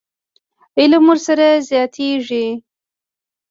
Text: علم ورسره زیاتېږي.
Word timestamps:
علم 0.79 1.03
ورسره 1.11 1.47
زیاتېږي. 1.67 2.45